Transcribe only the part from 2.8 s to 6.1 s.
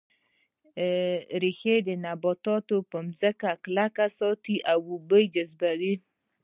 په ځمکه کې کلک ساتي او اوبه جذبوي